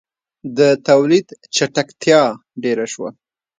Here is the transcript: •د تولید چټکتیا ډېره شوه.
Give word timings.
•د 0.57 0.59
تولید 0.87 1.27
چټکتیا 1.55 2.21
ډېره 2.63 2.85
شوه. 2.93 3.09